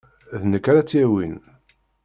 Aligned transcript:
D 0.41 0.43
nekk 0.51 0.65
ara 0.71 0.85
tt-yawin. 0.87 1.35